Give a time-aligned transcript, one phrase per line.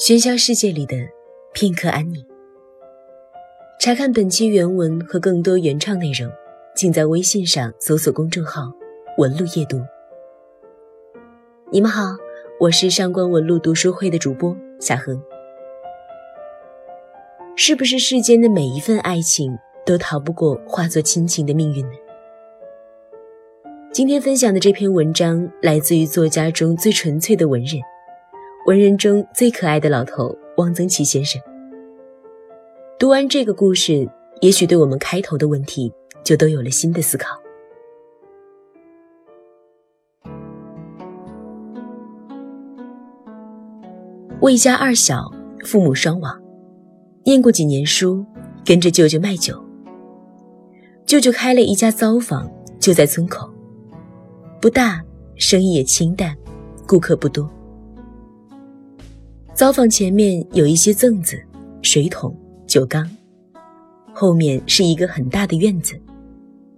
[0.00, 0.96] 喧嚣世界里的
[1.52, 2.24] 片刻安宁。
[3.78, 6.26] 查看本期原文和更多原创内容，
[6.74, 8.72] 请在微信上搜索公众号
[9.18, 9.78] “文路夜读”。
[11.70, 12.16] 你们好，
[12.58, 15.22] 我是上官文路读书会的主播夏恒。
[17.54, 19.52] 是不是世间的每一份爱情
[19.84, 21.92] 都逃不过化作亲情的命运呢？
[23.92, 27.78] 今天分享的这篇文章来自于作家中最纯粹的文人。
[28.70, 31.42] 文人中最可爱的老头汪曾祺先生。
[33.00, 34.08] 读完这个故事，
[34.42, 37.36] 也许对我们开头的问题就都有了新的思考。
[44.40, 45.28] 魏家二小
[45.64, 46.40] 父母双亡，
[47.24, 48.24] 念过几年书，
[48.64, 49.60] 跟着舅舅卖酒。
[51.04, 52.48] 舅舅开了一家糟坊，
[52.78, 53.52] 就在村口，
[54.60, 56.36] 不大，生意也清淡，
[56.86, 57.50] 顾客不多。
[59.60, 61.38] 灶房前面有一些凳子、
[61.82, 62.34] 水桶、
[62.66, 63.06] 酒缸，
[64.10, 66.00] 后面是一个很大的院子，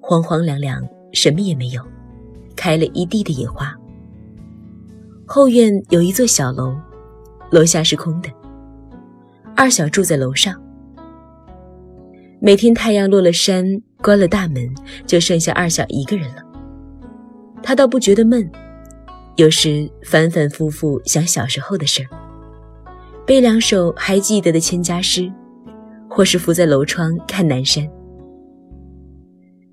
[0.00, 1.80] 荒荒凉凉，什么也没有，
[2.56, 3.72] 开了一地的野花。
[5.25, 6.75] 后院有一座小楼，
[7.53, 8.28] 楼下是空的。
[9.55, 10.60] 二小住在楼上。
[12.41, 13.64] 每天太阳落了山，
[13.98, 14.69] 关了大门，
[15.06, 16.42] 就剩下二小一个人了。
[17.62, 18.50] 他倒不觉得闷，
[19.36, 22.22] 有时反反复复想小时候的事儿。
[23.25, 25.33] 背两首还记得的千家诗，
[26.09, 27.89] 或是伏在楼窗看南山。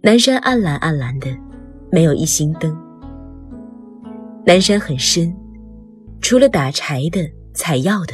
[0.02, 1.28] 南山暗蓝暗蓝的，
[1.92, 2.78] 没有一星灯。
[4.46, 5.36] 南山很深，
[6.22, 7.20] 除了打柴的、
[7.54, 8.14] 采药的，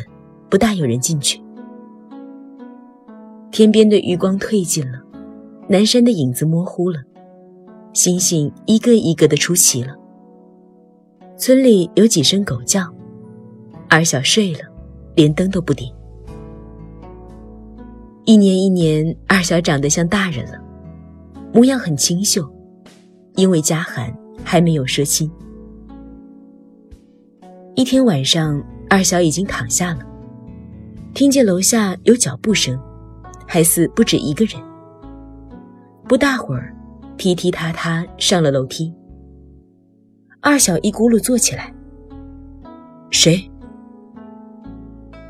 [0.50, 1.39] 不大有人进去。
[3.52, 5.00] 天边的余光褪尽了，
[5.69, 7.00] 南山的影子模糊了，
[7.94, 9.94] 星星一个一个的出奇了。
[11.38, 12.81] 村里有几声狗叫，
[13.89, 14.64] 二小睡了。
[15.16, 15.91] 连灯都不点。
[18.25, 20.59] 一年一年，二小长得像大人了，
[21.53, 22.47] 模样很清秀。
[23.35, 24.12] 因为家寒，
[24.44, 25.29] 还没有奢亲。
[27.75, 30.00] 一天晚上，二小已经躺下了，
[31.13, 32.79] 听见楼下有脚步声，
[33.45, 34.61] 还似不止一个人。
[36.07, 36.73] 不大会儿，
[37.17, 38.94] 踢踢踏踏上了楼梯。
[40.40, 41.73] 二小一咕噜坐起来，
[43.11, 43.51] 谁？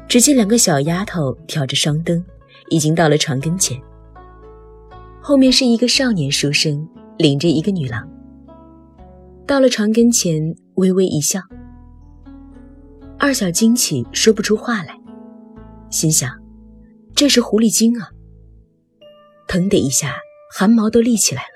[0.07, 2.23] 只见两个小丫头挑着双灯，
[2.69, 3.79] 已经到了床跟前。
[5.21, 8.07] 后面是一个少年书生领着一个女郎。
[9.47, 11.41] 到了床跟前，微微一笑。
[13.17, 14.95] 二小惊起，说不出话来，
[15.89, 16.29] 心想：
[17.16, 18.09] 这是狐狸精啊！
[19.47, 20.17] 腾的一下，
[20.51, 21.47] 汗毛都立起来了。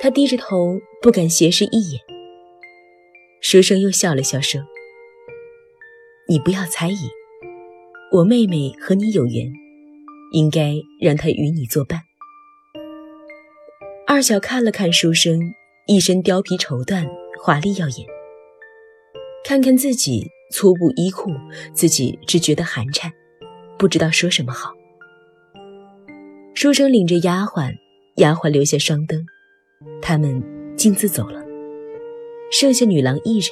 [0.00, 2.00] 他低着头，不敢斜视一眼。
[3.42, 4.60] 书生又笑了笑，说。
[6.28, 7.10] 你不要猜疑，
[8.12, 9.52] 我妹妹和你有缘，
[10.32, 12.00] 应该让她与你作伴。
[14.06, 15.52] 二小看了看书生，
[15.88, 17.06] 一身貂皮绸缎，
[17.42, 18.06] 华丽耀眼。
[19.44, 21.32] 看看自己粗布衣裤，
[21.74, 23.12] 自己只觉得寒颤，
[23.76, 24.72] 不知道说什么好。
[26.54, 27.74] 书生领着丫鬟，
[28.16, 29.26] 丫鬟留下双灯，
[30.00, 30.40] 他们
[30.76, 31.44] 径自走了，
[32.52, 33.50] 剩下女郎一人。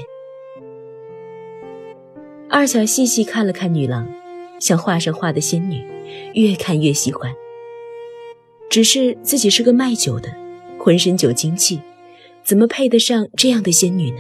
[2.52, 4.12] 二小细细看了看女郎，
[4.58, 5.84] 像画上画的仙女，
[6.34, 7.32] 越看越喜欢。
[8.68, 10.34] 只是自己是个卖酒的，
[10.76, 11.80] 浑身酒精气，
[12.42, 14.18] 怎么配得上这样的仙女呢？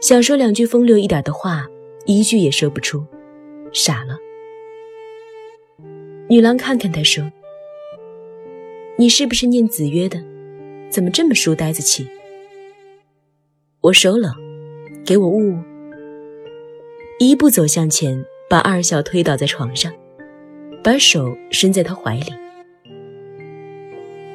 [0.00, 1.66] 想说两句风流一点的话，
[2.06, 3.04] 一句也说不出，
[3.70, 4.16] 傻了。
[6.30, 7.30] 女郎看看他，说
[8.96, 10.18] ：“你是不是念子曰的？
[10.88, 12.08] 怎么这么书呆子气？”
[13.82, 14.34] 我手冷，
[15.04, 15.69] 给我捂捂。
[17.22, 19.92] 一步走向前，把二小推倒在床上，
[20.82, 22.32] 把手伸在他怀里。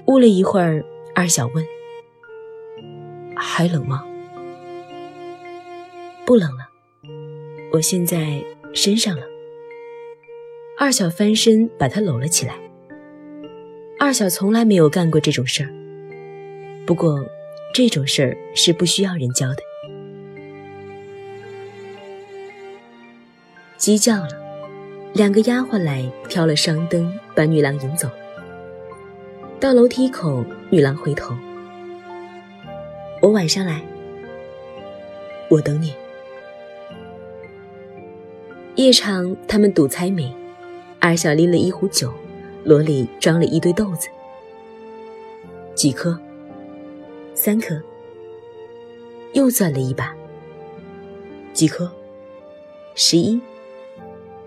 [0.05, 0.85] 捂了一会儿，
[1.15, 1.65] 二小问
[3.35, 4.05] ：“还冷吗
[6.27, 6.67] ？”“不冷了，
[7.71, 8.39] 我现在
[8.71, 9.23] 身上了。”
[10.77, 12.53] 二小翻身把他搂了起来。
[13.99, 15.73] 二小从来没有干过这种事儿，
[16.85, 17.25] 不过
[17.73, 19.63] 这种事儿是不需要人教的。
[23.85, 24.29] 鸡叫了，
[25.13, 28.09] 两个丫鬟来挑了商灯，把女郎引走。
[29.59, 31.35] 到楼梯口，女郎回头
[33.21, 33.85] ：“我晚上来，
[35.51, 35.93] 我等你。”
[38.73, 40.35] 夜场他们赌猜谜，
[40.99, 42.11] 二小拎了一壶酒，
[42.65, 44.07] 箩里装了一堆豆子。
[45.75, 46.19] 几颗？
[47.35, 47.79] 三颗。
[49.33, 50.11] 又攥了一把。
[51.53, 51.91] 几颗？
[52.95, 53.39] 十一，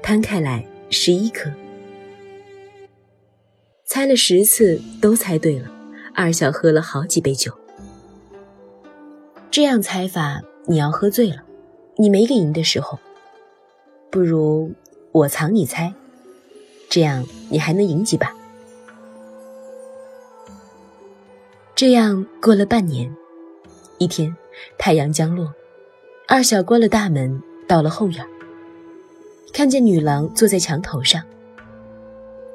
[0.08, 1.50] 摊开来十一颗。
[3.84, 5.70] 猜了十次都猜对了，
[6.14, 7.52] 二小喝了好几杯酒。
[9.50, 11.44] 这样猜法，你要喝醉了，
[11.99, 12.99] 你没个赢的时候。
[14.10, 14.72] 不如
[15.12, 15.93] 我藏你猜，
[16.88, 18.34] 这样你还能赢几把。
[21.75, 23.14] 这样过了半年，
[23.99, 24.34] 一天
[24.78, 25.52] 太阳将落，
[26.26, 28.26] 二小关了大门，到了后院，
[29.52, 31.22] 看见女郎坐在墙头上。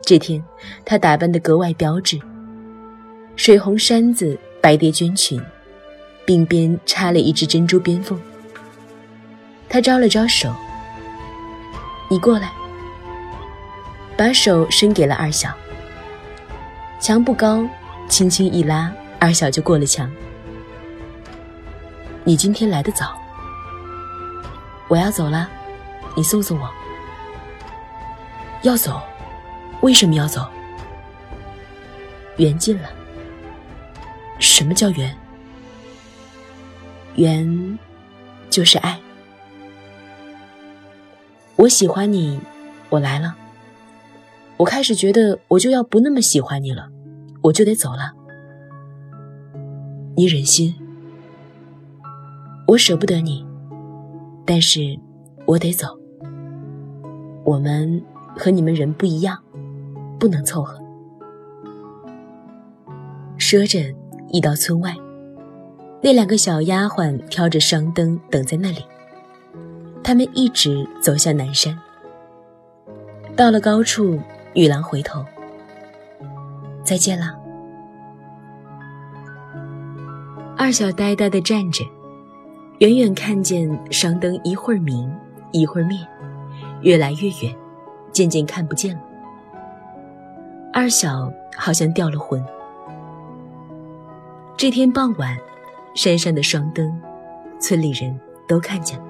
[0.06, 0.44] 这天
[0.86, 2.20] 她打扮得格外标致，
[3.36, 5.42] 水红衫子，白蝶绢裙，
[6.26, 8.20] 鬓边插了一只珍珠边凤。
[9.70, 10.54] 她招了招手。
[12.10, 12.52] 你过来，
[14.16, 15.52] 把手伸给了二小。
[17.00, 17.68] 墙不高，
[18.08, 20.10] 轻轻一拉，二小就过了墙。
[22.24, 23.18] 你今天来的早，
[24.88, 25.50] 我要走了，
[26.16, 26.70] 你送送我。
[28.64, 29.00] 要走？
[29.82, 30.48] 为什么要走？
[32.38, 32.90] 缘尽了。
[34.40, 35.16] 什么叫缘？
[37.16, 37.80] 缘，
[38.50, 39.00] 就是爱。
[41.58, 42.40] 我喜欢你，
[42.90, 43.36] 我来了。
[44.58, 46.90] 我开始觉得我就要不那么喜欢你了，
[47.42, 48.14] 我就得走了。
[50.16, 50.74] 你忍心？
[52.68, 53.46] 我舍不得你，
[54.46, 54.98] 但是
[55.46, 55.88] 我得走。
[57.44, 58.02] 我们
[58.38, 59.38] 和你们人不一样，
[60.20, 60.80] 不能凑合。
[63.38, 63.80] 说着，
[64.30, 64.96] 一到村外，
[66.02, 68.86] 那两个小丫鬟挑着商灯等在那里。
[70.04, 71.78] 他们一直走向南山，
[73.38, 74.20] 到了高处，
[74.54, 75.24] 女郎回头
[76.84, 77.34] ：“再见了。”
[80.58, 81.86] 二小呆呆的站着，
[82.80, 85.10] 远远看见商灯一会儿明，
[85.52, 85.98] 一会儿灭，
[86.82, 87.56] 越来越远，
[88.14, 89.02] 渐渐看不见了。
[90.72, 92.44] 二小好像掉了魂。
[94.56, 95.38] 这天傍晚，
[95.96, 97.02] 山上的双灯，
[97.60, 98.18] 村里人
[98.48, 99.06] 都看见了。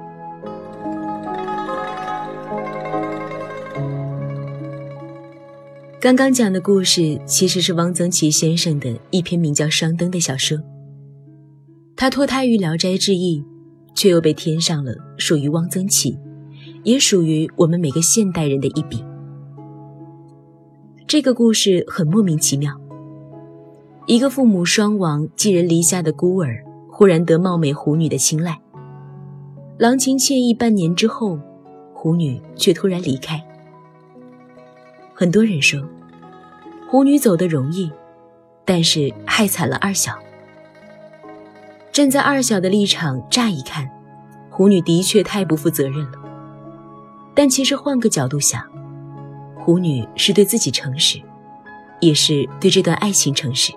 [6.01, 10.57] 刚刚讲的故事其实是汪曾祺先生的一篇名叫《双灯》的小说。
[11.95, 13.41] 他脱胎于《聊斋志异》，
[13.95, 16.17] 却又被添上了属于汪曾祺，
[16.83, 19.03] 也属于我们每个现代人的一笔。
[21.07, 22.79] 这个故事很莫名其妙：
[24.05, 28.59] 一个父母双亡、寄人篱下的孤儿，忽然得貌美狐女的青睐，
[29.77, 31.39] 郎情妾意半年之后，
[31.93, 33.41] 狐女却突然离开。
[35.13, 35.81] 很多人说，
[36.89, 37.91] 狐女走得容易，
[38.65, 40.13] 但是害惨了二小。
[41.91, 43.87] 站在二小的立场，乍一看，
[44.49, 46.22] 狐女的确太不负责任了。
[47.35, 48.63] 但其实换个角度想，
[49.55, 51.21] 狐女是对自己诚实，
[51.99, 53.73] 也是对这段爱情诚实。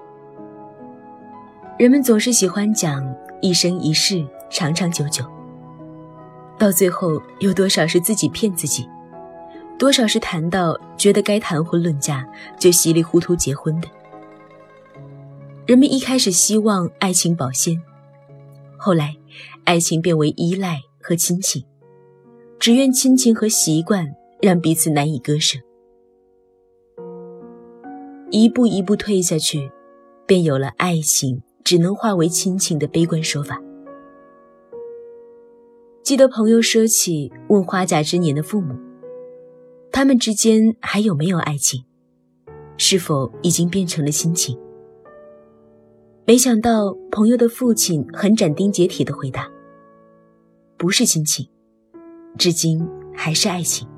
[1.78, 3.02] 人们总是喜欢讲
[3.40, 5.24] 一生一世，长长久久，
[6.58, 8.88] 到最后有多少是自己骗自己？
[9.78, 12.26] 多少是谈到觉得该谈婚论嫁
[12.58, 13.88] 就稀里糊涂结婚的。
[15.66, 17.82] 人们一开始希望爱情保鲜，
[18.78, 19.14] 后来
[19.64, 21.62] 爱情变为依赖和亲情，
[22.58, 25.58] 只愿亲情和习惯让彼此难以割舍。
[28.30, 29.70] 一步一步退下去，
[30.26, 33.62] 便有了爱情只能化为亲情的悲观说法。
[36.02, 38.74] 记得朋友说起问花甲之年的父母。
[39.92, 41.84] 他们之间还有没有爱情？
[42.76, 44.58] 是否已经变成了亲情？
[46.26, 49.50] 没想到朋友的父亲很斩钉截铁的回答
[50.76, 51.48] ：“不是亲情，
[52.36, 53.88] 至今还是爱情。”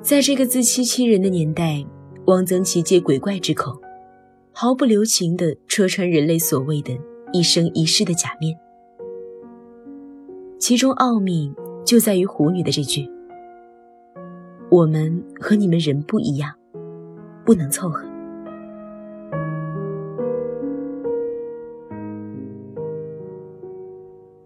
[0.00, 1.84] 在这个自欺欺人的年代，
[2.26, 3.80] 汪曾祺借鬼怪之口，
[4.52, 6.92] 毫不留情地戳穿人类所谓的
[7.32, 8.54] 一生一世的假面。
[10.58, 11.52] 其中奥秘
[11.84, 13.10] 就在于狐女的这句。
[14.70, 16.52] 我们和你们人不一样，
[17.44, 18.13] 不能凑合。